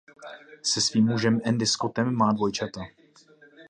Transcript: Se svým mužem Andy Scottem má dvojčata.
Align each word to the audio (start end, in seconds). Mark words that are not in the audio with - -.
Se 0.63 0.81
svým 0.81 1.05
mužem 1.05 1.41
Andy 1.47 1.65
Scottem 1.65 2.13
má 2.15 2.33
dvojčata. 2.33 2.81